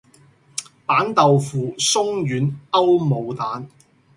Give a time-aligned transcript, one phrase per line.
[0.87, 3.67] 板豆腐鬆軟歐姆蛋